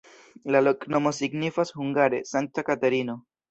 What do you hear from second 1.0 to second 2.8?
signifas hungare: Sankta